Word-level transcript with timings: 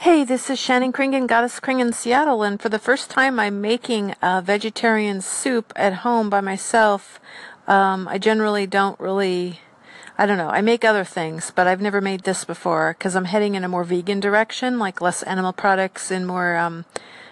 Hey, 0.00 0.22
this 0.22 0.50
is 0.50 0.58
Shannon 0.58 0.92
Kringen, 0.92 1.26
Goddess 1.26 1.60
Kringen 1.60 1.80
in 1.80 1.92
Seattle, 1.94 2.42
and 2.42 2.60
for 2.60 2.68
the 2.68 2.78
first 2.78 3.08
time 3.08 3.40
I'm 3.40 3.62
making 3.62 4.14
a 4.20 4.42
vegetarian 4.42 5.22
soup 5.22 5.72
at 5.76 5.94
home 6.04 6.28
by 6.28 6.42
myself. 6.42 7.18
Um, 7.66 8.06
I 8.08 8.18
generally 8.18 8.66
don't 8.66 9.00
really, 9.00 9.60
I 10.18 10.26
don't 10.26 10.36
know, 10.36 10.50
I 10.50 10.60
make 10.60 10.84
other 10.84 11.04
things, 11.04 11.50
but 11.54 11.66
I've 11.66 11.80
never 11.80 12.02
made 12.02 12.24
this 12.24 12.44
before 12.44 12.94
because 12.98 13.16
I'm 13.16 13.24
heading 13.24 13.54
in 13.54 13.64
a 13.64 13.68
more 13.68 13.84
vegan 13.84 14.20
direction, 14.20 14.78
like 14.78 15.00
less 15.00 15.22
animal 15.22 15.54
products 15.54 16.10
and 16.10 16.26
more 16.26 16.56
um, 16.56 16.84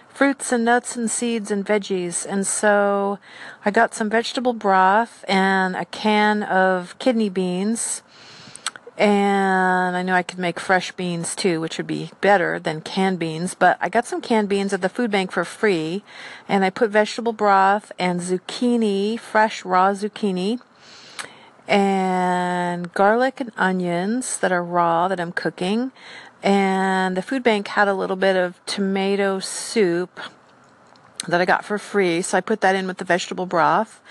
fruits 0.09 0.51
and 0.51 0.65
nuts 0.65 0.95
and 0.95 1.11
seeds 1.11 1.51
and 1.51 1.63
veggies. 1.63 2.25
And 2.25 2.47
so 2.47 3.19
I 3.63 3.69
got 3.69 3.93
some 3.93 4.09
vegetable 4.09 4.53
broth 4.53 5.23
and 5.27 5.75
a 5.75 5.85
can 5.85 6.41
of 6.41 6.97
kidney 6.97 7.29
beans 7.29 8.01
and 8.97 9.95
I 9.95 10.03
know 10.03 10.13
I 10.13 10.23
could 10.23 10.37
make 10.37 10.59
fresh 10.59 10.91
beans 10.91 11.35
too, 11.35 11.59
which 11.59 11.77
would 11.77 11.87
be 11.87 12.11
better 12.21 12.59
than 12.59 12.81
canned 12.81 13.19
beans. 13.19 13.55
But 13.55 13.77
I 13.81 13.89
got 13.89 14.05
some 14.05 14.21
canned 14.21 14.49
beans 14.49 14.73
at 14.73 14.81
the 14.81 14.89
food 14.89 15.09
bank 15.09 15.31
for 15.31 15.43
free, 15.43 16.03
and 16.47 16.63
I 16.63 16.69
put 16.69 16.91
vegetable 16.91 17.33
broth 17.33 17.91
and 17.97 18.21
zucchini, 18.21 19.19
fresh 19.19 19.65
raw 19.65 19.93
zucchini, 19.93 20.59
and 21.67 22.93
garlic 22.93 23.39
and 23.39 23.51
onions 23.57 24.37
that 24.39 24.51
are 24.51 24.63
raw 24.63 25.07
that 25.07 25.19
I'm 25.19 25.31
cooking. 25.31 25.91
And 26.43 27.17
the 27.17 27.21
food 27.21 27.41
bank 27.41 27.69
had 27.69 27.87
a 27.87 27.93
little 27.93 28.17
bit 28.17 28.35
of 28.35 28.63
tomato 28.65 29.39
soup 29.39 30.19
that 31.27 31.39
I 31.39 31.45
got 31.45 31.63
for 31.65 31.77
free, 31.77 32.21
so 32.21 32.37
I 32.37 32.41
put 32.41 32.61
that 32.61 32.75
in 32.75 32.85
with 32.85 32.97
the 32.97 33.05
vegetable 33.05 33.45
broth. 33.45 34.01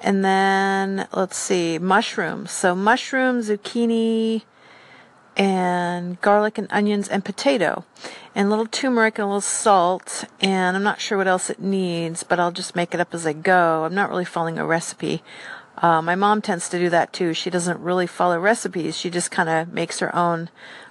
And 0.00 0.24
then 0.24 1.08
let's 1.12 1.36
see, 1.36 1.78
mushrooms. 1.78 2.50
So 2.50 2.74
mushroom, 2.74 3.40
zucchini, 3.40 4.42
and 5.36 6.20
garlic 6.22 6.56
and 6.56 6.66
onions 6.70 7.08
and 7.08 7.24
potato 7.24 7.84
and 8.34 8.46
a 8.46 8.50
little 8.50 8.66
turmeric 8.66 9.18
and 9.18 9.24
a 9.24 9.26
little 9.26 9.40
salt 9.40 10.24
and 10.40 10.76
I'm 10.76 10.82
not 10.82 11.00
sure 11.00 11.18
what 11.18 11.28
else 11.28 11.50
it 11.50 11.60
needs 11.60 12.22
but 12.22 12.40
I'll 12.40 12.52
just 12.52 12.74
make 12.74 12.94
it 12.94 13.00
up 13.00 13.12
as 13.12 13.26
I 13.26 13.34
go. 13.34 13.84
I'm 13.84 13.94
not 13.94 14.08
really 14.08 14.24
following 14.24 14.58
a 14.58 14.64
recipe. 14.64 15.22
Uh, 15.78 16.00
my 16.00 16.14
mom 16.14 16.40
tends 16.40 16.70
to 16.70 16.78
do 16.78 16.88
that 16.88 17.12
too. 17.12 17.34
She 17.34 17.50
doesn't 17.50 17.80
really 17.80 18.06
follow 18.06 18.38
recipes. 18.38 18.96
She 18.96 19.10
just 19.10 19.30
kind 19.30 19.50
of 19.50 19.72
makes 19.74 19.98
her 19.98 20.14
own 20.16 20.48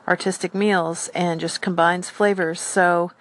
artistic 0.08 0.54
meals 0.54 1.08
and 1.16 1.40
just 1.40 1.62
combines 1.62 2.12
flavors. 2.12 2.62
So 2.62 3.12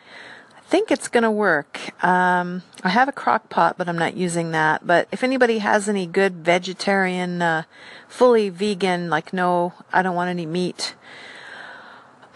think 0.66 0.90
it's 0.90 1.08
going 1.08 1.22
to 1.22 1.30
work. 1.30 1.78
Um, 2.04 2.62
I 2.82 2.88
have 2.88 3.08
a 3.08 3.12
crock 3.12 3.48
pot, 3.48 3.76
but 3.78 3.88
I'm 3.88 3.98
not 3.98 4.16
using 4.16 4.50
that. 4.52 4.86
But 4.86 5.08
if 5.12 5.22
anybody 5.22 5.58
has 5.58 5.88
any 5.88 6.06
good 6.06 6.44
vegetarian, 6.44 7.42
uh, 7.42 7.62
fully 8.08 8.48
vegan, 8.48 9.10
like 9.10 9.32
no, 9.32 9.74
I 9.92 10.02
don't 10.02 10.16
want 10.16 10.30
any 10.30 10.46
meat, 10.46 10.94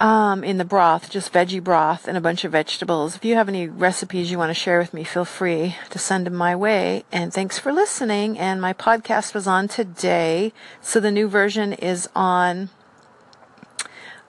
um, 0.00 0.44
in 0.44 0.58
the 0.58 0.64
broth, 0.64 1.10
just 1.10 1.32
veggie 1.32 1.62
broth 1.62 2.06
and 2.06 2.16
a 2.16 2.20
bunch 2.20 2.44
of 2.44 2.52
vegetables. 2.52 3.16
If 3.16 3.24
you 3.24 3.34
have 3.34 3.48
any 3.48 3.66
recipes 3.66 4.30
you 4.30 4.38
want 4.38 4.50
to 4.50 4.54
share 4.54 4.78
with 4.78 4.94
me, 4.94 5.02
feel 5.02 5.24
free 5.24 5.76
to 5.90 5.98
send 5.98 6.26
them 6.26 6.34
my 6.34 6.54
way. 6.54 7.04
And 7.10 7.32
thanks 7.32 7.58
for 7.58 7.72
listening. 7.72 8.38
And 8.38 8.60
my 8.60 8.72
podcast 8.72 9.34
was 9.34 9.46
on 9.46 9.66
today. 9.66 10.52
So 10.80 11.00
the 11.00 11.10
new 11.10 11.28
version 11.28 11.72
is 11.72 12.08
on 12.14 12.70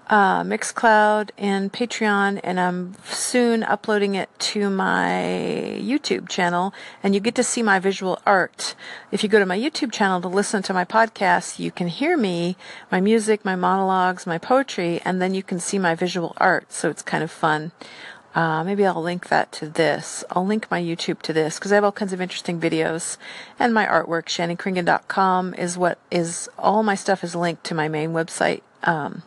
uh, 0.10 0.42
Mixcloud 0.44 1.30
and 1.38 1.72
Patreon, 1.72 2.40
and 2.44 2.60
I'm 2.60 2.96
soon 3.06 3.64
uploading 3.64 4.16
it 4.16 4.30
to 4.40 4.70
my 4.70 5.78
YouTube 5.80 6.28
channel. 6.28 6.74
And 7.04 7.14
you 7.14 7.20
get 7.20 7.36
to 7.36 7.44
see 7.44 7.62
my 7.62 7.80
visual 7.80 8.20
art. 8.26 8.76
If 9.12 9.22
you 9.22 9.30
go 9.30 9.40
to 9.40 9.46
my 9.46 9.58
YouTube 9.58 9.92
channel 9.92 10.20
to 10.22 10.28
listen 10.28 10.64
to 10.64 10.74
my 10.74 10.84
podcast, 10.84 11.60
you 11.60 11.72
can 11.72 11.88
hear 11.88 12.18
me, 12.18 12.58
my 12.92 13.00
music, 13.00 13.46
my 13.46 13.56
monologues, 13.56 14.26
my 14.26 14.40
poetry, 14.40 15.00
and 15.06 15.22
then 15.22 15.34
you 15.34 15.44
can 15.44 15.60
see 15.60 15.78
my 15.78 15.94
visual 15.94 16.34
art. 16.38 16.72
So 16.72 16.90
it's 16.90 17.04
kind 17.04 17.24
of 17.24 17.30
fun. 17.30 17.72
Uh, 18.34 18.64
maybe 18.64 18.86
I'll 18.86 19.02
link 19.02 19.30
that 19.30 19.52
to 19.54 19.68
this. 19.68 20.24
I'll 20.32 20.46
link 20.46 20.70
my 20.70 20.82
YouTube 20.82 21.22
to 21.24 21.34
this 21.34 21.58
because 21.58 21.72
I 21.72 21.76
have 21.76 21.84
all 21.84 21.92
kinds 21.92 22.14
of 22.14 22.22
interesting 22.22 22.60
videos. 22.60 23.18
And 23.60 23.74
my 23.74 23.86
artwork, 23.86 24.26
shannonkringen.com, 24.26 25.56
is 25.56 25.78
what 25.78 26.00
is 26.10 26.50
all 26.58 26.84
my 26.84 26.96
stuff 26.96 27.24
is 27.24 27.36
linked 27.36 27.64
to 27.66 27.76
my 27.76 27.88
main 27.88 28.12
website. 28.12 28.62
Um, 28.84 29.24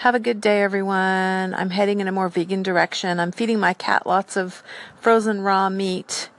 have 0.00 0.14
a 0.14 0.18
good 0.18 0.40
day, 0.40 0.62
everyone. 0.62 1.52
I'm 1.52 1.68
heading 1.68 2.00
in 2.00 2.08
a 2.08 2.12
more 2.12 2.30
vegan 2.30 2.62
direction. 2.62 3.20
I'm 3.20 3.32
feeding 3.32 3.60
my 3.60 3.74
cat 3.74 4.06
lots 4.06 4.34
of 4.34 4.62
frozen 4.98 5.42
raw 5.42 5.68
meat 5.68 6.30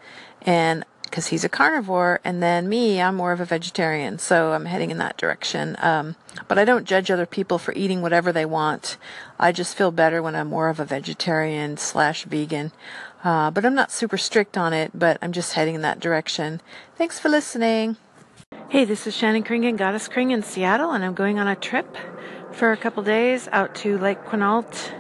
and 0.42 0.84
because 1.04 1.28
he's 1.28 1.44
a 1.44 1.50
carnivore 1.50 2.22
and 2.24 2.42
then 2.42 2.70
me 2.70 3.02
i'm 3.02 3.16
more 3.16 3.34
of 3.34 3.42
a 3.42 3.46
vegetarian 3.46 4.18
so 4.18 4.54
i'm 4.54 4.66
heading 4.66 4.90
in 4.90 4.98
that 4.98 5.18
direction. 5.18 5.76
Um, 5.80 6.16
but 6.48 6.58
i 6.58 6.66
don't 6.66 6.88
judge 6.88 7.12
other 7.12 7.28
people 7.28 7.60
for 7.60 7.72
eating 7.74 8.02
whatever 8.02 8.32
they 8.32 8.46
want. 8.46 8.98
I 9.40 9.52
just 9.52 9.78
feel 9.78 9.92
better 9.92 10.24
when 10.24 10.36
i'm 10.36 10.48
more 10.48 10.70
of 10.70 10.80
a 10.80 10.86
vegetarian 10.86 11.78
slash 11.78 12.24
vegan. 12.24 12.72
Uh, 13.24 13.52
but 13.52 13.64
i'm 13.64 13.76
not 13.76 13.92
super 13.92 14.18
strict 14.18 14.58
on 14.58 14.74
it 14.74 14.92
but 14.96 15.20
i'm 15.22 15.34
just 15.34 15.54
heading 15.54 15.76
in 15.76 15.82
that 15.82 16.00
direction. 16.00 16.62
Thanks 16.96 17.20
for 17.20 17.30
listening. 17.30 17.98
Hey 18.70 18.86
this 18.86 19.06
is 19.06 19.16
shannon 19.16 19.44
kringen 19.44 19.78
goddess 19.78 20.08
kringen 20.08 20.32
in 20.32 20.44
seattle 20.44 20.92
and 20.92 21.04
i'm 21.04 21.14
going 21.14 21.38
on 21.38 21.48
a 21.48 21.56
trip 21.56 21.96
for 22.54 22.72
a 22.72 22.78
couple 22.78 23.04
days 23.04 23.48
out 23.52 23.76
to 23.76 23.98
Lake 23.98 24.24
Quinault. 24.26 24.94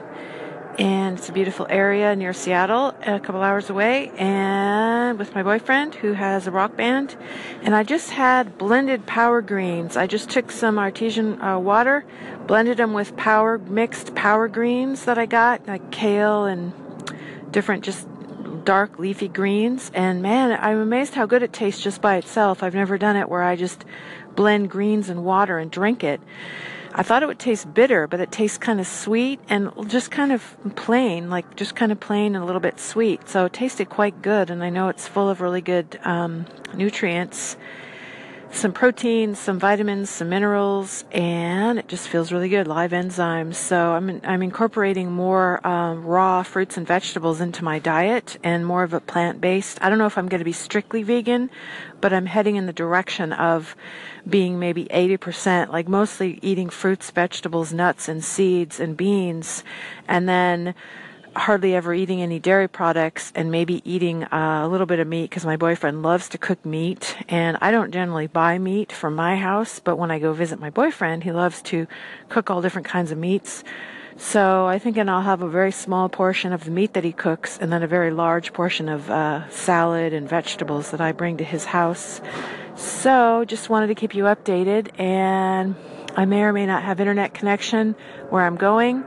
And 0.79 1.17
it's 1.17 1.29
a 1.29 1.33
beautiful 1.33 1.67
area 1.69 2.15
near 2.15 2.33
Seattle, 2.33 2.95
a 3.05 3.19
couple 3.19 3.41
hours 3.41 3.69
away, 3.69 4.09
and 4.17 5.19
with 5.19 5.35
my 5.35 5.43
boyfriend 5.43 5.95
who 5.95 6.13
has 6.13 6.47
a 6.47 6.51
rock 6.51 6.77
band. 6.77 7.15
And 7.61 7.75
I 7.75 7.83
just 7.83 8.11
had 8.11 8.57
blended 8.57 9.05
power 9.05 9.41
greens. 9.41 9.97
I 9.97 10.07
just 10.07 10.29
took 10.29 10.49
some 10.49 10.79
artesian 10.79 11.41
uh, 11.41 11.59
water, 11.59 12.05
blended 12.47 12.77
them 12.77 12.93
with 12.93 13.17
power 13.17 13.57
mixed 13.57 14.15
power 14.15 14.47
greens 14.47 15.05
that 15.05 15.17
I 15.17 15.25
got, 15.25 15.67
like 15.67 15.91
kale 15.91 16.45
and 16.45 16.73
different 17.51 17.83
just 17.83 18.07
dark 18.63 18.97
leafy 18.97 19.27
greens. 19.27 19.91
And 19.93 20.21
man, 20.21 20.57
I'm 20.59 20.79
amazed 20.79 21.15
how 21.15 21.25
good 21.25 21.43
it 21.43 21.51
tastes 21.51 21.83
just 21.83 22.01
by 22.01 22.15
itself. 22.15 22.63
I've 22.63 22.75
never 22.75 22.97
done 22.97 23.17
it 23.17 23.29
where 23.29 23.43
I 23.43 23.55
just 23.55 23.83
blend 24.35 24.69
greens 24.69 25.09
and 25.09 25.25
water 25.25 25.57
and 25.57 25.69
drink 25.69 26.03
it. 26.03 26.21
I 26.93 27.03
thought 27.03 27.23
it 27.23 27.27
would 27.27 27.39
taste 27.39 27.73
bitter, 27.73 28.05
but 28.07 28.19
it 28.19 28.31
tastes 28.31 28.57
kind 28.57 28.79
of 28.79 28.87
sweet 28.87 29.39
and 29.47 29.71
just 29.87 30.11
kind 30.11 30.31
of 30.31 30.57
plain, 30.75 31.29
like 31.29 31.55
just 31.55 31.75
kind 31.75 31.91
of 31.91 31.99
plain 31.99 32.35
and 32.35 32.43
a 32.43 32.45
little 32.45 32.59
bit 32.59 32.79
sweet. 32.79 33.29
So 33.29 33.45
it 33.45 33.53
tasted 33.53 33.89
quite 33.89 34.21
good, 34.21 34.49
and 34.49 34.63
I 34.63 34.69
know 34.69 34.89
it's 34.89 35.07
full 35.07 35.29
of 35.29 35.39
really 35.39 35.61
good 35.61 35.99
um, 36.03 36.45
nutrients 36.73 37.55
some 38.51 38.73
protein, 38.73 39.33
some 39.33 39.57
vitamins, 39.57 40.09
some 40.09 40.29
minerals, 40.29 41.05
and 41.11 41.79
it 41.79 41.87
just 41.87 42.09
feels 42.09 42.31
really 42.31 42.49
good. 42.49 42.67
Live 42.67 42.91
enzymes. 42.91 43.55
So 43.55 43.93
I'm 43.93 44.21
I'm 44.23 44.43
incorporating 44.43 45.11
more 45.11 45.65
um, 45.65 46.05
raw 46.05 46.43
fruits 46.43 46.77
and 46.77 46.85
vegetables 46.85 47.39
into 47.39 47.63
my 47.63 47.79
diet 47.79 48.37
and 48.43 48.65
more 48.65 48.83
of 48.83 48.93
a 48.93 48.99
plant 48.99 49.39
based. 49.39 49.79
I 49.81 49.89
don't 49.89 49.97
know 49.97 50.05
if 50.05 50.17
I'm 50.17 50.27
going 50.27 50.39
to 50.39 50.45
be 50.45 50.51
strictly 50.51 51.01
vegan, 51.01 51.49
but 52.01 52.11
I'm 52.11 52.25
heading 52.25 52.57
in 52.57 52.65
the 52.65 52.73
direction 52.73 53.31
of 53.33 53.75
being 54.27 54.59
maybe 54.59 54.85
80%, 54.85 55.69
like 55.69 55.87
mostly 55.87 56.37
eating 56.41 56.69
fruits, 56.69 57.09
vegetables, 57.09 57.73
nuts, 57.73 58.07
and 58.07 58.23
seeds 58.23 58.79
and 58.79 58.95
beans, 58.97 59.63
and 60.07 60.27
then 60.27 60.75
hardly 61.35 61.75
ever 61.75 61.93
eating 61.93 62.21
any 62.21 62.39
dairy 62.39 62.67
products 62.67 63.31
and 63.35 63.51
maybe 63.51 63.81
eating 63.89 64.23
uh, 64.25 64.61
a 64.63 64.67
little 64.67 64.85
bit 64.85 64.99
of 64.99 65.07
meat 65.07 65.29
because 65.29 65.45
my 65.45 65.55
boyfriend 65.55 66.03
loves 66.03 66.27
to 66.29 66.37
cook 66.37 66.63
meat. 66.65 67.15
And 67.29 67.57
I 67.61 67.71
don't 67.71 67.91
generally 67.91 68.27
buy 68.27 68.57
meat 68.57 68.91
from 68.91 69.15
my 69.15 69.37
house 69.37 69.79
but 69.79 69.97
when 69.97 70.11
I 70.11 70.19
go 70.19 70.33
visit 70.33 70.59
my 70.59 70.69
boyfriend 70.69 71.23
he 71.23 71.31
loves 71.31 71.61
to 71.63 71.87
cook 72.29 72.49
all 72.49 72.61
different 72.61 72.87
kinds 72.87 73.11
of 73.11 73.17
meats. 73.17 73.63
So 74.17 74.67
I 74.67 74.77
think 74.77 74.97
and 74.97 75.09
I'll 75.09 75.21
have 75.21 75.41
a 75.41 75.49
very 75.49 75.71
small 75.71 76.09
portion 76.09 76.53
of 76.53 76.65
the 76.65 76.71
meat 76.71 76.93
that 76.93 77.03
he 77.03 77.13
cooks 77.13 77.57
and 77.57 77.71
then 77.71 77.81
a 77.81 77.87
very 77.87 78.11
large 78.11 78.53
portion 78.53 78.89
of 78.89 79.09
uh, 79.09 79.49
salad 79.49 80.13
and 80.13 80.27
vegetables 80.27 80.91
that 80.91 81.01
I 81.01 81.11
bring 81.13 81.37
to 81.37 81.43
his 81.43 81.65
house. 81.65 82.21
So 82.75 83.45
just 83.45 83.69
wanted 83.69 83.87
to 83.87 83.95
keep 83.95 84.13
you 84.13 84.25
updated 84.25 84.99
and 84.99 85.75
I 86.15 86.25
may 86.25 86.41
or 86.43 86.51
may 86.51 86.65
not 86.65 86.83
have 86.83 86.99
internet 86.99 87.33
connection 87.33 87.95
where 88.29 88.43
I'm 88.43 88.57
going 88.57 89.05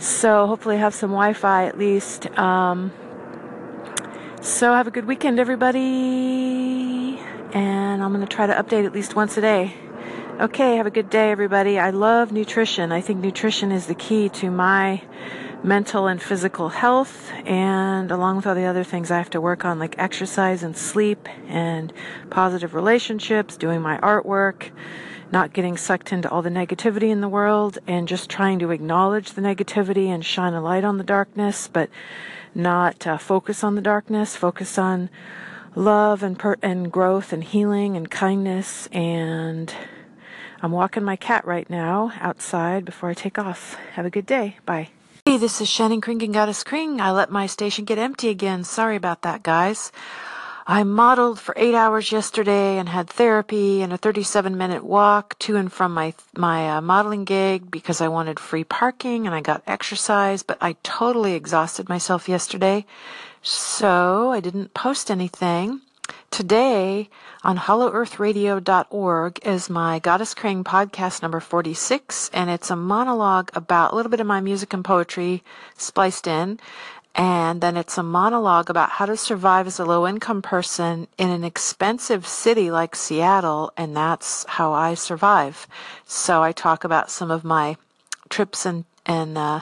so 0.00 0.46
hopefully 0.46 0.78
have 0.78 0.94
some 0.94 1.10
Wi-Fi 1.10 1.66
at 1.66 1.78
least. 1.78 2.26
Um, 2.38 2.92
so 4.40 4.72
have 4.72 4.86
a 4.86 4.90
good 4.90 5.04
weekend, 5.04 5.38
everybody. 5.38 7.18
And 7.52 8.02
I'm 8.02 8.12
going 8.12 8.26
to 8.26 8.34
try 8.34 8.46
to 8.46 8.54
update 8.54 8.86
at 8.86 8.94
least 8.94 9.14
once 9.14 9.36
a 9.36 9.42
day. 9.42 9.74
Okay, 10.40 10.76
have 10.76 10.86
a 10.86 10.90
good 10.90 11.10
day, 11.10 11.30
everybody. 11.30 11.78
I 11.78 11.90
love 11.90 12.32
nutrition. 12.32 12.92
I 12.92 13.02
think 13.02 13.20
nutrition 13.20 13.70
is 13.70 13.86
the 13.86 13.94
key 13.94 14.30
to 14.30 14.50
my 14.50 15.02
mental 15.62 16.06
and 16.06 16.22
physical 16.22 16.70
health, 16.70 17.30
and 17.44 18.10
along 18.10 18.36
with 18.36 18.46
all 18.46 18.54
the 18.54 18.64
other 18.64 18.84
things 18.84 19.10
I 19.10 19.18
have 19.18 19.28
to 19.30 19.40
work 19.42 19.66
on, 19.66 19.78
like 19.78 19.98
exercise 19.98 20.62
and 20.62 20.74
sleep 20.74 21.28
and 21.46 21.92
positive 22.30 22.74
relationships, 22.74 23.58
doing 23.58 23.82
my 23.82 23.98
artwork 23.98 24.70
not 25.32 25.52
getting 25.52 25.76
sucked 25.76 26.12
into 26.12 26.30
all 26.30 26.42
the 26.42 26.50
negativity 26.50 27.10
in 27.10 27.20
the 27.20 27.28
world 27.28 27.78
and 27.86 28.08
just 28.08 28.28
trying 28.28 28.58
to 28.58 28.70
acknowledge 28.70 29.32
the 29.32 29.40
negativity 29.42 30.06
and 30.06 30.24
shine 30.24 30.54
a 30.54 30.60
light 30.60 30.84
on 30.84 30.98
the 30.98 31.04
darkness, 31.04 31.68
but 31.68 31.88
not 32.54 33.06
uh, 33.06 33.18
focus 33.18 33.62
on 33.62 33.74
the 33.74 33.80
darkness, 33.80 34.36
focus 34.36 34.78
on 34.78 35.08
love 35.74 36.22
and 36.22 36.38
per- 36.38 36.56
and 36.62 36.90
growth 36.90 37.32
and 37.32 37.44
healing 37.44 37.96
and 37.96 38.10
kindness 38.10 38.88
and 38.88 39.72
I'm 40.62 40.72
walking 40.72 41.04
my 41.04 41.16
cat 41.16 41.46
right 41.46 41.68
now 41.70 42.12
outside 42.20 42.84
before 42.84 43.08
I 43.08 43.14
take 43.14 43.38
off. 43.38 43.76
Have 43.94 44.04
a 44.04 44.10
good 44.10 44.26
day. 44.26 44.58
Bye. 44.66 44.90
Hey, 45.24 45.38
this 45.38 45.60
is 45.60 45.68
Shannon 45.68 46.00
Kringen 46.02 46.32
Goddess 46.32 46.64
Kring. 46.64 47.00
I 47.00 47.12
let 47.12 47.30
my 47.30 47.46
station 47.46 47.84
get 47.86 47.98
empty 47.98 48.28
again. 48.28 48.64
Sorry 48.64 48.96
about 48.96 49.22
that, 49.22 49.42
guys. 49.42 49.90
I 50.70 50.84
modeled 50.84 51.40
for 51.40 51.52
eight 51.56 51.74
hours 51.74 52.12
yesterday 52.12 52.78
and 52.78 52.88
had 52.88 53.10
therapy 53.10 53.82
and 53.82 53.92
a 53.92 53.96
37 53.96 54.56
minute 54.56 54.84
walk 54.84 55.36
to 55.40 55.56
and 55.56 55.72
from 55.72 55.92
my 55.92 56.14
my 56.36 56.76
uh, 56.76 56.80
modeling 56.80 57.24
gig 57.24 57.72
because 57.72 58.00
I 58.00 58.06
wanted 58.06 58.38
free 58.38 58.62
parking 58.62 59.26
and 59.26 59.34
I 59.34 59.40
got 59.40 59.64
exercise, 59.66 60.44
but 60.44 60.58
I 60.60 60.76
totally 60.84 61.34
exhausted 61.34 61.88
myself 61.88 62.28
yesterday, 62.28 62.86
so 63.42 64.30
I 64.30 64.38
didn't 64.38 64.72
post 64.72 65.10
anything. 65.10 65.80
Today 66.30 67.08
on 67.42 67.58
hollowearthradio.org 67.58 69.38
is 69.44 69.70
my 69.70 69.98
Goddess 69.98 70.34
Crane 70.34 70.62
podcast 70.62 71.22
number 71.22 71.40
46, 71.40 72.30
and 72.32 72.48
it's 72.48 72.70
a 72.70 72.76
monologue 72.76 73.50
about 73.54 73.92
a 73.92 73.96
little 73.96 74.10
bit 74.10 74.20
of 74.20 74.26
my 74.26 74.40
music 74.40 74.72
and 74.72 74.84
poetry 74.84 75.42
spliced 75.76 76.28
in. 76.28 76.60
And 77.14 77.60
then 77.60 77.76
it's 77.76 77.98
a 77.98 78.02
monologue 78.02 78.70
about 78.70 78.90
how 78.90 79.06
to 79.06 79.16
survive 79.16 79.66
as 79.66 79.78
a 79.78 79.84
low 79.84 80.06
income 80.06 80.42
person 80.42 81.08
in 81.18 81.30
an 81.30 81.44
expensive 81.44 82.26
city 82.26 82.70
like 82.70 82.94
Seattle, 82.94 83.72
and 83.76 83.96
that's 83.96 84.44
how 84.48 84.72
I 84.72 84.94
survive. 84.94 85.66
So 86.06 86.42
I 86.42 86.52
talk 86.52 86.84
about 86.84 87.10
some 87.10 87.30
of 87.30 87.44
my 87.44 87.76
trips 88.28 88.64
and, 88.64 88.84
and, 89.04 89.36
uh, 89.36 89.60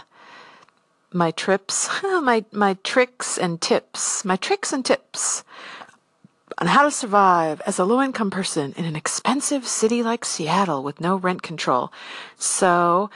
my 1.12 1.30
trips, 1.30 1.88
my, 2.02 2.44
my 2.52 2.74
tricks 2.84 3.38
and 3.38 3.60
tips, 3.60 4.24
my 4.24 4.36
tricks 4.36 4.72
and 4.72 4.84
tips 4.84 5.42
on 6.58 6.66
how 6.66 6.82
to 6.82 6.90
survive 6.90 7.60
as 7.66 7.78
a 7.78 7.84
low 7.84 8.02
income 8.02 8.30
person 8.30 8.74
in 8.76 8.84
an 8.84 8.96
expensive 8.96 9.66
city 9.66 10.02
like 10.02 10.24
Seattle 10.24 10.82
with 10.82 11.00
no 11.00 11.16
rent 11.16 11.42
control. 11.42 11.92
So, 12.36 13.10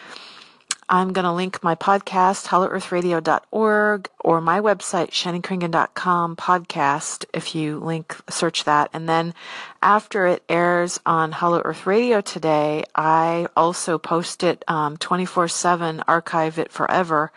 I'm 0.93 1.15
going 1.15 1.25
to 1.25 1.33
link 1.33 1.65
my 1.65 1.75
podcast, 1.75 2.49
hollowearthradio.org, 2.49 4.11
or 4.21 4.41
my 4.43 4.61
website, 4.61 5.09
shannonkringen.com 5.09 6.37
podcast, 6.37 7.25
if 7.33 7.55
you 7.55 7.79
link, 7.79 8.15
search 8.29 8.65
that. 8.65 8.91
And 8.93 9.09
then 9.09 9.33
after 9.81 10.27
it 10.27 10.43
airs 10.51 11.01
on 11.07 11.33
Hollow 11.33 11.63
Earth 11.65 11.87
Radio 11.87 12.21
today, 12.21 12.85
I 12.95 13.47
also 13.57 13.97
post 13.97 14.43
it 14.43 14.65
um, 14.69 14.99
24 14.99 15.49
7, 15.49 16.03
archive 16.07 16.59
it 16.59 16.71
forever 16.71 17.33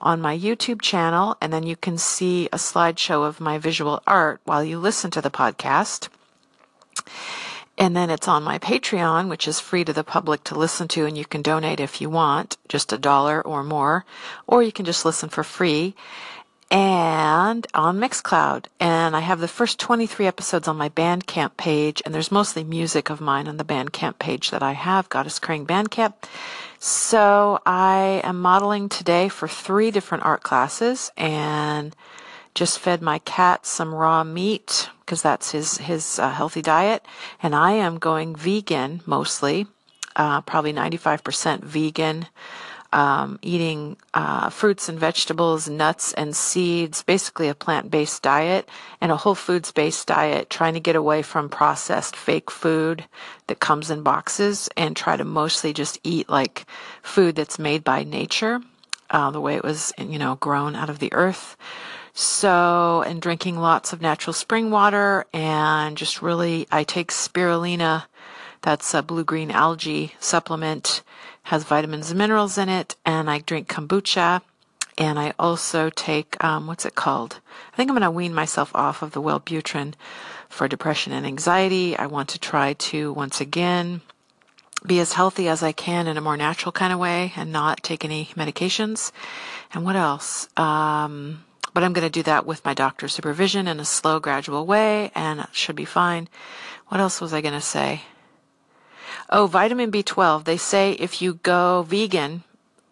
on 0.00 0.20
my 0.20 0.38
YouTube 0.38 0.80
channel. 0.80 1.36
And 1.40 1.52
then 1.52 1.64
you 1.64 1.74
can 1.74 1.98
see 1.98 2.46
a 2.52 2.58
slideshow 2.58 3.26
of 3.26 3.40
my 3.40 3.58
visual 3.58 4.04
art 4.06 4.40
while 4.44 4.62
you 4.62 4.78
listen 4.78 5.10
to 5.10 5.20
the 5.20 5.32
podcast. 5.32 6.08
And 7.80 7.96
then 7.96 8.10
it's 8.10 8.28
on 8.28 8.42
my 8.42 8.58
Patreon, 8.58 9.30
which 9.30 9.48
is 9.48 9.58
free 9.58 9.84
to 9.84 9.92
the 9.94 10.04
public 10.04 10.44
to 10.44 10.54
listen 10.54 10.86
to, 10.88 11.06
and 11.06 11.16
you 11.16 11.24
can 11.24 11.40
donate 11.40 11.80
if 11.80 11.98
you 12.02 12.10
want, 12.10 12.58
just 12.68 12.92
a 12.92 12.98
dollar 12.98 13.40
or 13.40 13.64
more, 13.64 14.04
or 14.46 14.62
you 14.62 14.70
can 14.70 14.84
just 14.84 15.06
listen 15.06 15.30
for 15.30 15.42
free. 15.42 15.94
And 16.70 17.66
on 17.72 17.98
Mixcloud. 17.98 18.66
And 18.78 19.16
I 19.16 19.20
have 19.20 19.40
the 19.40 19.48
first 19.48 19.80
23 19.80 20.26
episodes 20.26 20.68
on 20.68 20.76
my 20.76 20.90
Bandcamp 20.90 21.56
page, 21.56 22.02
and 22.04 22.14
there's 22.14 22.30
mostly 22.30 22.64
music 22.64 23.08
of 23.08 23.18
mine 23.18 23.48
on 23.48 23.56
the 23.56 23.64
Bandcamp 23.64 24.18
page 24.18 24.50
that 24.50 24.62
I 24.62 24.72
have, 24.72 25.08
Goddess 25.08 25.38
Kring 25.38 25.64
Bandcamp. 25.64 26.12
So 26.78 27.60
I 27.64 28.20
am 28.22 28.42
modeling 28.42 28.90
today 28.90 29.30
for 29.30 29.48
three 29.48 29.90
different 29.90 30.26
art 30.26 30.42
classes, 30.42 31.10
and 31.16 31.96
just 32.60 32.78
fed 32.78 33.00
my 33.00 33.18
cat 33.20 33.64
some 33.64 33.94
raw 33.94 34.22
meat 34.22 34.90
because 35.00 35.22
that's 35.22 35.50
his 35.50 35.78
his 35.78 36.18
uh, 36.18 36.28
healthy 36.28 36.60
diet, 36.60 37.02
and 37.42 37.54
I 37.54 37.72
am 37.72 37.98
going 37.98 38.36
vegan 38.36 39.00
mostly, 39.06 39.66
uh, 40.14 40.42
probably 40.42 40.74
95% 40.74 41.64
vegan. 41.64 42.26
Um, 42.92 43.38
eating 43.40 43.96
uh, 44.14 44.50
fruits 44.50 44.88
and 44.88 44.98
vegetables, 44.98 45.70
nuts 45.70 46.12
and 46.12 46.34
seeds, 46.34 47.04
basically 47.04 47.48
a 47.48 47.54
plant 47.54 47.88
based 47.88 48.20
diet 48.20 48.68
and 49.00 49.12
a 49.12 49.16
whole 49.16 49.36
foods 49.36 49.70
based 49.70 50.08
diet, 50.08 50.50
trying 50.50 50.74
to 50.74 50.80
get 50.80 50.96
away 50.96 51.22
from 51.22 51.48
processed 51.48 52.16
fake 52.16 52.50
food 52.50 53.04
that 53.46 53.60
comes 53.60 53.92
in 53.92 54.02
boxes 54.02 54.68
and 54.76 54.96
try 54.96 55.16
to 55.16 55.24
mostly 55.24 55.72
just 55.72 56.00
eat 56.02 56.28
like 56.28 56.66
food 57.00 57.36
that's 57.36 57.60
made 57.60 57.84
by 57.84 58.02
nature, 58.02 58.60
uh, 59.10 59.30
the 59.30 59.40
way 59.40 59.54
it 59.54 59.62
was, 59.62 59.92
you 59.96 60.18
know, 60.18 60.34
grown 60.34 60.74
out 60.74 60.90
of 60.90 60.98
the 60.98 61.12
earth. 61.12 61.56
So, 62.20 63.02
and 63.06 63.22
drinking 63.22 63.56
lots 63.56 63.94
of 63.94 64.02
natural 64.02 64.34
spring 64.34 64.70
water 64.70 65.24
and 65.32 65.96
just 65.96 66.20
really, 66.20 66.66
I 66.70 66.84
take 66.84 67.12
spirulina. 67.12 68.04
That's 68.60 68.92
a 68.92 69.02
blue 69.02 69.24
green 69.24 69.50
algae 69.50 70.12
supplement, 70.20 71.02
has 71.44 71.64
vitamins 71.64 72.10
and 72.10 72.18
minerals 72.18 72.58
in 72.58 72.68
it. 72.68 72.94
And 73.06 73.30
I 73.30 73.38
drink 73.38 73.68
kombucha. 73.68 74.42
And 74.98 75.18
I 75.18 75.32
also 75.38 75.88
take, 75.88 76.36
um, 76.44 76.66
what's 76.66 76.84
it 76.84 76.94
called? 76.94 77.40
I 77.72 77.76
think 77.76 77.88
I'm 77.88 77.96
going 77.96 78.02
to 78.02 78.10
wean 78.10 78.34
myself 78.34 78.70
off 78.74 79.00
of 79.00 79.12
the 79.12 79.22
Wellbutrin 79.22 79.94
for 80.50 80.68
depression 80.68 81.14
and 81.14 81.24
anxiety. 81.24 81.96
I 81.96 82.04
want 82.04 82.28
to 82.28 82.38
try 82.38 82.74
to, 82.74 83.14
once 83.14 83.40
again, 83.40 84.02
be 84.84 85.00
as 85.00 85.14
healthy 85.14 85.48
as 85.48 85.62
I 85.62 85.72
can 85.72 86.06
in 86.06 86.18
a 86.18 86.20
more 86.20 86.36
natural 86.36 86.72
kind 86.72 86.92
of 86.92 86.98
way 86.98 87.32
and 87.34 87.50
not 87.50 87.82
take 87.82 88.04
any 88.04 88.26
medications. 88.34 89.10
And 89.72 89.86
what 89.86 89.96
else? 89.96 90.48
Um, 90.58 91.44
but 91.72 91.82
I'm 91.82 91.92
going 91.92 92.06
to 92.06 92.10
do 92.10 92.22
that 92.24 92.46
with 92.46 92.64
my 92.64 92.74
doctor's 92.74 93.14
supervision 93.14 93.68
in 93.68 93.80
a 93.80 93.84
slow, 93.84 94.20
gradual 94.20 94.66
way, 94.66 95.10
and 95.14 95.46
should 95.52 95.76
be 95.76 95.84
fine. 95.84 96.28
What 96.88 97.00
else 97.00 97.20
was 97.20 97.32
I 97.32 97.40
going 97.40 97.54
to 97.54 97.60
say? 97.60 98.02
Oh, 99.28 99.46
vitamin 99.46 99.92
B12. 99.92 100.44
They 100.44 100.56
say 100.56 100.92
if 100.92 101.22
you 101.22 101.34
go 101.34 101.82
vegan, 101.82 102.42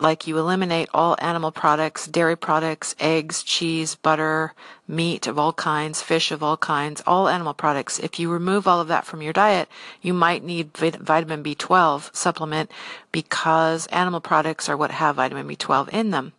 like 0.00 0.26
you 0.26 0.38
eliminate 0.38 0.88
all 0.94 1.16
animal 1.19 1.50
products, 1.50 2.06
dairy 2.06 2.36
products, 2.36 2.94
eggs, 3.00 3.42
cheese, 3.42 3.96
butter, 3.96 4.54
meat 4.86 5.26
of 5.26 5.38
all 5.38 5.52
kinds, 5.52 6.00
fish 6.00 6.31
of 6.31 6.42
all 6.42 6.56
kinds, 6.56 7.02
all 7.06 7.28
animal 7.28 7.54
products. 7.54 7.98
If 7.98 8.20
you 8.20 8.31
remove 8.31 8.69
all 8.69 8.81
of 8.81 8.88
that 8.88 9.04
from 9.04 9.22
your 9.22 9.32
diet, 9.32 9.69
you 10.00 10.14
might 10.14 10.44
need 10.44 10.76
vitamin 10.76 11.42
B12 11.42 12.14
supplement 12.14 12.70
because 13.10 13.86
animal 13.88 14.20
products 14.20 14.69
are 14.69 14.76
what 14.76 14.92
have 14.92 15.16
vitamin 15.16 15.48
B12 15.48 15.88
in 15.88 16.10
them. 16.10 16.32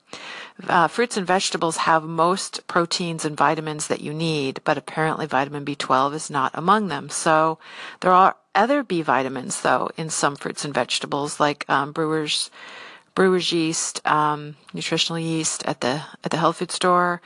Uh, 0.67 0.88
fruits 0.88 1.15
and 1.15 1.25
vegetables 1.25 1.77
have 1.77 2.03
most 2.03 2.67
proteins 2.67 3.23
and 3.23 3.38
vitamins 3.38 3.88
that 3.88 4.01
you 4.01 4.13
need, 4.13 4.59
but 4.65 4.77
apparently 4.77 5.25
vitamin 5.25 5.63
B12 5.63 6.13
is 6.13 6.29
not 6.29 6.51
among 6.53 6.89
them. 6.89 7.09
So 7.09 7.59
there 8.01 8.11
are 8.11 8.35
other 8.53 8.83
B 8.83 9.01
vitamins, 9.01 9.61
though, 9.61 9.89
in 9.95 10.09
some 10.09 10.35
fruits 10.35 10.65
and 10.65 10.73
vegetables, 10.73 11.39
like 11.39 11.65
um, 11.69 11.91
brewers 11.91 12.51
brewer's 13.15 13.51
yeast, 13.51 14.06
um, 14.07 14.56
nutritional 14.73 15.19
yeast 15.19 15.65
at 15.65 15.81
the 15.81 16.03
at 16.23 16.31
the 16.31 16.38
health 16.38 16.57
food 16.57 16.71
store, 16.71 17.21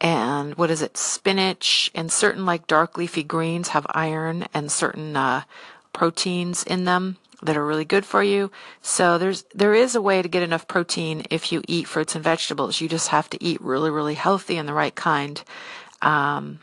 and 0.00 0.54
what 0.56 0.70
is 0.70 0.82
it? 0.82 0.96
Spinach 0.96 1.90
and 1.94 2.12
certain 2.12 2.46
like 2.46 2.66
dark 2.66 2.96
leafy 2.96 3.24
greens 3.24 3.68
have 3.68 3.86
iron 3.90 4.46
and 4.54 4.70
certain 4.70 5.16
uh, 5.16 5.42
proteins 5.92 6.62
in 6.62 6.84
them 6.84 7.16
that 7.42 7.56
are 7.56 7.66
really 7.66 7.84
good 7.84 8.04
for 8.04 8.22
you. 8.22 8.50
So 8.82 9.18
there's 9.18 9.44
there 9.54 9.74
is 9.74 9.94
a 9.94 10.02
way 10.02 10.22
to 10.22 10.28
get 10.28 10.42
enough 10.42 10.66
protein 10.66 11.24
if 11.30 11.52
you 11.52 11.62
eat 11.68 11.86
fruits 11.86 12.14
and 12.14 12.24
vegetables. 12.24 12.80
You 12.80 12.88
just 12.88 13.08
have 13.08 13.30
to 13.30 13.42
eat 13.42 13.60
really 13.60 13.90
really 13.90 14.14
healthy 14.14 14.56
and 14.56 14.68
the 14.68 14.74
right 14.74 14.94
kind. 14.94 15.42
Um, 16.02 16.60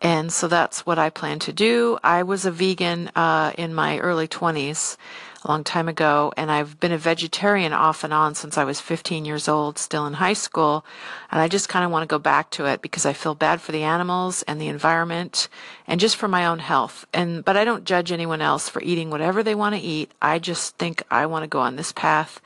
and 0.00 0.32
so 0.32 0.48
that's 0.48 0.84
what 0.84 0.98
I 0.98 1.10
plan 1.10 1.38
to 1.40 1.52
do. 1.52 1.96
I 2.02 2.24
was 2.24 2.44
a 2.44 2.50
vegan 2.50 3.08
uh, 3.14 3.52
in 3.56 3.72
my 3.72 3.98
early 4.00 4.26
20s 4.26 4.96
a 5.44 5.48
long 5.48 5.64
time 5.64 5.88
ago, 5.88 6.32
and 6.36 6.50
I've 6.50 6.78
been 6.78 6.92
a 6.92 6.98
vegetarian 6.98 7.72
off 7.72 8.04
and 8.04 8.12
on 8.12 8.34
since 8.34 8.56
I 8.56 8.64
was 8.64 8.80
15 8.80 9.24
years 9.24 9.48
old, 9.48 9.78
still 9.78 10.06
in 10.06 10.14
high 10.14 10.32
school. 10.34 10.84
And 11.30 11.40
I 11.40 11.48
just 11.48 11.68
kind 11.68 11.84
of 11.84 11.90
want 11.90 12.02
to 12.04 12.12
go 12.12 12.18
back 12.18 12.50
to 12.50 12.66
it 12.66 12.82
because 12.82 13.04
I 13.04 13.12
feel 13.12 13.34
bad 13.34 13.60
for 13.60 13.72
the 13.72 13.82
animals 13.82 14.42
and 14.42 14.60
the 14.60 14.68
environment 14.68 15.48
and 15.86 16.00
just 16.00 16.16
for 16.16 16.28
my 16.28 16.46
own 16.46 16.60
health. 16.60 17.06
And, 17.12 17.44
but 17.44 17.56
I 17.56 17.64
don't 17.64 17.84
judge 17.84 18.12
anyone 18.12 18.40
else 18.40 18.68
for 18.68 18.82
eating 18.82 19.10
whatever 19.10 19.42
they 19.42 19.54
want 19.54 19.74
to 19.74 19.80
eat. 19.80 20.12
I 20.22 20.38
just 20.38 20.76
think 20.78 21.02
I 21.10 21.26
want 21.26 21.42
to 21.42 21.48
go 21.48 21.60
on 21.60 21.76
this 21.76 21.92
path 21.92 22.40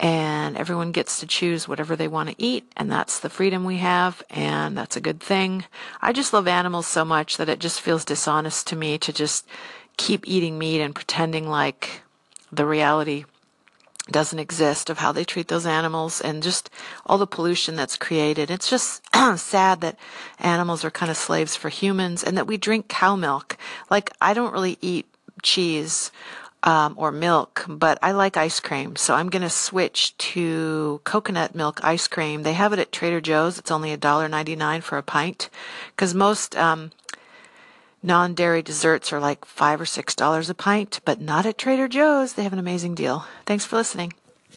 and 0.00 0.56
everyone 0.56 0.90
gets 0.90 1.20
to 1.20 1.26
choose 1.26 1.68
whatever 1.68 1.94
they 1.94 2.08
want 2.08 2.28
to 2.28 2.34
eat 2.36 2.70
and 2.76 2.90
that's 2.90 3.20
the 3.20 3.30
freedom 3.30 3.64
we 3.64 3.76
have 3.76 4.20
and 4.30 4.76
that's 4.76 4.96
a 4.96 5.00
good 5.00 5.20
thing 5.20 5.64
i 6.00 6.12
just 6.12 6.32
love 6.32 6.48
animals 6.48 6.88
so 6.88 7.04
much 7.04 7.36
that 7.36 7.48
it 7.48 7.60
just 7.60 7.80
feels 7.80 8.04
dishonest 8.04 8.66
to 8.66 8.74
me 8.74 8.98
to 8.98 9.12
just 9.12 9.46
keep 9.96 10.26
eating 10.26 10.58
meat 10.58 10.80
and 10.80 10.94
pretending 10.94 11.48
like 11.48 12.02
the 12.52 12.66
reality 12.66 13.24
doesn't 14.10 14.38
exist 14.38 14.90
of 14.90 14.98
how 14.98 15.12
they 15.12 15.24
treat 15.24 15.48
those 15.48 15.64
animals 15.64 16.20
and 16.20 16.42
just 16.42 16.68
all 17.06 17.18
the 17.18 17.26
pollution 17.26 17.76
that's 17.76 17.96
created. 17.96 18.50
It's 18.50 18.68
just 18.68 19.02
sad 19.36 19.80
that 19.80 19.96
animals 20.38 20.84
are 20.84 20.90
kind 20.90 21.10
of 21.10 21.16
slaves 21.16 21.56
for 21.56 21.68
humans 21.68 22.24
and 22.24 22.36
that 22.36 22.46
we 22.46 22.56
drink 22.56 22.88
cow 22.88 23.16
milk. 23.16 23.56
Like, 23.90 24.12
I 24.20 24.34
don't 24.34 24.52
really 24.52 24.76
eat 24.80 25.06
cheese 25.42 26.10
um, 26.64 26.94
or 26.96 27.10
milk, 27.10 27.64
but 27.68 27.98
I 28.02 28.12
like 28.12 28.36
ice 28.36 28.60
cream. 28.60 28.96
So 28.96 29.14
I'm 29.14 29.30
going 29.30 29.42
to 29.42 29.50
switch 29.50 30.16
to 30.18 31.00
coconut 31.04 31.54
milk 31.54 31.80
ice 31.82 32.08
cream. 32.08 32.42
They 32.42 32.52
have 32.52 32.72
it 32.72 32.78
at 32.78 32.92
Trader 32.92 33.20
Joe's. 33.20 33.58
It's 33.58 33.70
only 33.70 33.96
$1.99 33.96 34.82
for 34.82 34.98
a 34.98 35.02
pint 35.02 35.48
because 35.94 36.14
most 36.14 36.56
um, 36.56 36.90
Non 38.04 38.34
dairy 38.34 38.62
desserts 38.62 39.12
are 39.12 39.20
like 39.20 39.44
five 39.44 39.80
or 39.80 39.86
six 39.86 40.16
dollars 40.16 40.50
a 40.50 40.54
pint, 40.54 41.00
but 41.04 41.20
not 41.20 41.46
at 41.46 41.56
Trader 41.56 41.86
Joe's. 41.86 42.32
They 42.32 42.42
have 42.42 42.52
an 42.52 42.58
amazing 42.58 42.96
deal. 42.96 43.26
Thanks 43.46 43.64
for 43.64 43.76
listening. 43.76 44.12